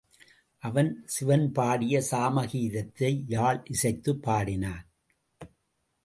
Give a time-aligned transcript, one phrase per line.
[0.59, 4.89] அவன் சிவன்பாடிய சாம கீதத்தை யாழ் இசைத்துப் பாடினான்.